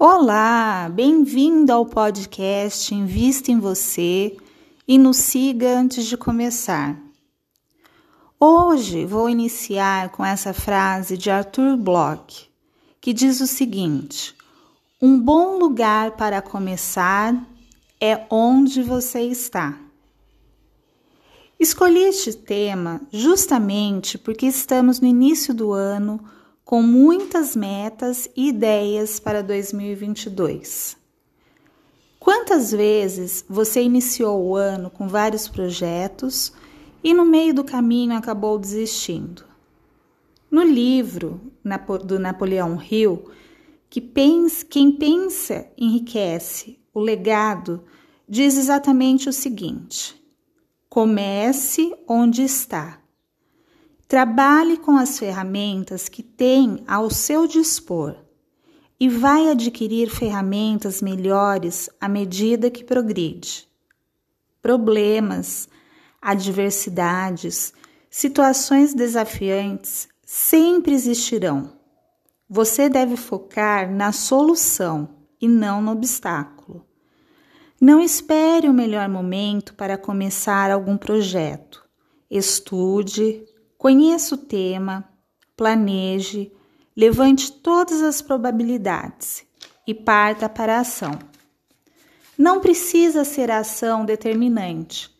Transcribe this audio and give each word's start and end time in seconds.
Olá, 0.00 0.88
bem-vindo 0.88 1.72
ao 1.72 1.84
podcast 1.84 2.94
Invista 2.94 3.50
em 3.50 3.58
Você 3.58 4.36
e 4.86 4.96
nos 4.96 5.16
siga 5.16 5.76
antes 5.76 6.04
de 6.04 6.16
começar. 6.16 6.96
Hoje 8.38 9.04
vou 9.04 9.28
iniciar 9.28 10.10
com 10.10 10.24
essa 10.24 10.54
frase 10.54 11.18
de 11.18 11.32
Arthur 11.32 11.76
Bloch, 11.76 12.48
que 13.00 13.12
diz 13.12 13.40
o 13.40 13.46
seguinte: 13.48 14.36
Um 15.02 15.18
bom 15.18 15.58
lugar 15.58 16.12
para 16.12 16.40
começar 16.40 17.34
é 18.00 18.24
onde 18.30 18.84
você 18.84 19.22
está. 19.22 19.76
Escolhi 21.58 22.04
este 22.04 22.34
tema 22.34 23.00
justamente 23.10 24.16
porque 24.16 24.46
estamos 24.46 25.00
no 25.00 25.08
início 25.08 25.52
do 25.52 25.72
ano 25.72 26.20
com 26.68 26.82
muitas 26.82 27.56
metas 27.56 28.28
e 28.36 28.50
ideias 28.50 29.18
para 29.18 29.42
2022. 29.42 30.98
Quantas 32.20 32.72
vezes 32.72 33.42
você 33.48 33.80
iniciou 33.80 34.44
o 34.44 34.54
ano 34.54 34.90
com 34.90 35.08
vários 35.08 35.48
projetos 35.48 36.52
e 37.02 37.14
no 37.14 37.24
meio 37.24 37.54
do 37.54 37.64
caminho 37.64 38.14
acabou 38.14 38.58
desistindo? 38.58 39.46
No 40.50 40.62
livro 40.62 41.40
do 42.04 42.18
Napoleão 42.18 42.78
Hill, 42.78 43.30
que 43.88 44.02
pensa, 44.02 44.62
quem 44.66 44.92
pensa 44.92 45.72
enriquece, 45.74 46.78
o 46.92 47.00
legado, 47.00 47.82
diz 48.28 48.58
exatamente 48.58 49.26
o 49.26 49.32
seguinte: 49.32 50.22
comece 50.90 51.96
onde 52.06 52.42
está 52.42 53.00
Trabalhe 54.08 54.78
com 54.78 54.96
as 54.96 55.18
ferramentas 55.18 56.08
que 56.08 56.22
tem 56.22 56.82
ao 56.88 57.10
seu 57.10 57.46
dispor 57.46 58.16
e 58.98 59.06
vai 59.06 59.50
adquirir 59.50 60.08
ferramentas 60.08 61.02
melhores 61.02 61.90
à 62.00 62.08
medida 62.08 62.70
que 62.70 62.82
progride. 62.82 63.68
Problemas, 64.62 65.68
adversidades, 66.22 67.74
situações 68.08 68.94
desafiantes 68.94 70.08
sempre 70.24 70.94
existirão. 70.94 71.74
Você 72.48 72.88
deve 72.88 73.14
focar 73.14 73.92
na 73.92 74.10
solução 74.10 75.16
e 75.38 75.46
não 75.46 75.82
no 75.82 75.92
obstáculo. 75.92 76.86
Não 77.78 78.00
espere 78.00 78.70
o 78.70 78.74
melhor 78.74 79.06
momento 79.06 79.74
para 79.74 79.98
começar 79.98 80.70
algum 80.70 80.96
projeto. 80.96 81.86
Estude, 82.30 83.44
Conheça 83.78 84.34
o 84.34 84.38
tema, 84.38 85.08
planeje, 85.56 86.50
levante 86.96 87.52
todas 87.52 88.02
as 88.02 88.20
probabilidades 88.20 89.46
e 89.86 89.94
parta 89.94 90.48
para 90.48 90.78
a 90.78 90.80
ação. 90.80 91.16
Não 92.36 92.58
precisa 92.58 93.24
ser 93.24 93.52
a 93.52 93.58
ação 93.58 94.04
determinante, 94.04 95.16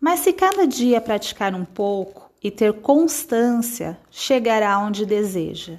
mas 0.00 0.20
se 0.20 0.32
cada 0.32 0.66
dia 0.66 1.00
praticar 1.00 1.54
um 1.54 1.64
pouco 1.64 2.28
e 2.42 2.50
ter 2.50 2.80
constância, 2.80 3.96
chegará 4.10 4.76
onde 4.80 5.06
deseja. 5.06 5.78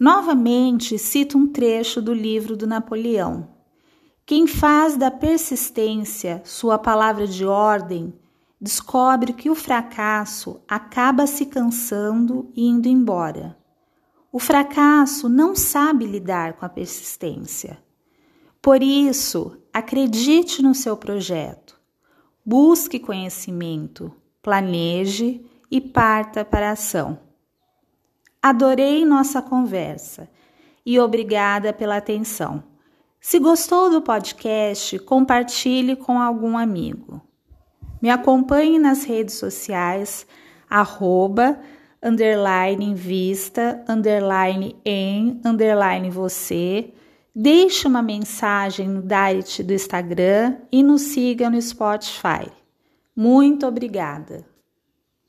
Novamente 0.00 0.96
cito 0.96 1.36
um 1.36 1.46
trecho 1.46 2.00
do 2.00 2.14
livro 2.14 2.56
do 2.56 2.66
Napoleão. 2.66 3.50
Quem 4.24 4.46
faz 4.46 4.96
da 4.96 5.10
persistência 5.10 6.40
sua 6.42 6.78
palavra 6.78 7.26
de 7.26 7.44
ordem 7.44 8.14
descobre 8.62 9.32
que 9.32 9.50
o 9.50 9.56
fracasso 9.56 10.60
acaba 10.68 11.26
se 11.26 11.46
cansando 11.46 12.48
e 12.54 12.64
indo 12.64 12.86
embora. 12.86 13.58
O 14.30 14.38
fracasso 14.38 15.28
não 15.28 15.56
sabe 15.56 16.06
lidar 16.06 16.52
com 16.52 16.64
a 16.64 16.68
persistência. 16.68 17.82
Por 18.62 18.80
isso, 18.80 19.60
acredite 19.72 20.62
no 20.62 20.76
seu 20.76 20.96
projeto, 20.96 21.76
busque 22.46 23.00
conhecimento, 23.00 24.14
planeje 24.40 25.44
e 25.68 25.80
parta 25.80 26.44
para 26.44 26.68
a 26.68 26.72
ação. 26.72 27.18
Adorei 28.40 29.04
nossa 29.04 29.42
conversa 29.42 30.30
e 30.86 31.00
obrigada 31.00 31.72
pela 31.72 31.96
atenção. 31.96 32.62
Se 33.20 33.40
gostou 33.40 33.90
do 33.90 34.00
podcast, 34.00 35.00
compartilhe 35.00 35.96
com 35.96 36.20
algum 36.20 36.56
amigo. 36.56 37.20
Me 38.02 38.10
acompanhe 38.10 38.80
nas 38.80 39.04
redes 39.04 39.36
sociais, 39.36 40.26
arroba, 40.68 41.60
underline 42.02 42.94
vista, 42.94 43.84
underline 43.88 44.74
em, 44.84 45.40
underline 45.44 46.10
você. 46.10 46.92
Deixe 47.34 47.86
uma 47.86 48.02
mensagem 48.02 48.88
no 48.88 49.00
direct 49.00 49.62
do 49.62 49.72
Instagram 49.72 50.56
e 50.70 50.82
nos 50.82 51.02
siga 51.02 51.48
no 51.48 51.62
Spotify. 51.62 52.50
Muito 53.14 53.66
obrigada! 53.66 54.51